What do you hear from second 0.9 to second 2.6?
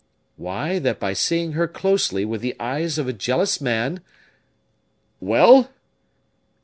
by seeing her closely with the